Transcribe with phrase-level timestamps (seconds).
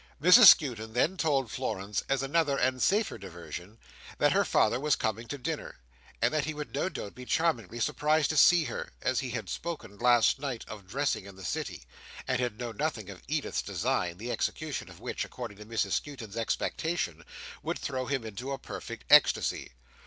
[0.19, 3.77] Mrs Skewton then told Florence, as another and safer diversion,
[4.17, 5.75] that her father was coming to dinner,
[6.23, 9.47] and that he would no doubt be charmingly surprised to see her; as he had
[9.47, 11.83] spoken last night of dressing in the City,
[12.27, 16.35] and had known nothing of Edith's design, the execution of which, according to Mrs Skewton's
[16.35, 17.23] expectation,
[17.61, 19.73] would throw him into a perfect ecstasy.